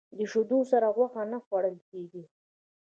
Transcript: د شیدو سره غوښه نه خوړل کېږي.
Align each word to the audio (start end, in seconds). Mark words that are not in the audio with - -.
د 0.17 0.19
شیدو 0.31 0.59
سره 0.71 0.87
غوښه 0.95 1.21
نه 1.31 1.37
خوړل 1.45 1.75
کېږي. 1.89 2.23